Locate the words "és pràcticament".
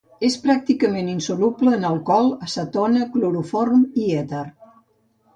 0.27-1.09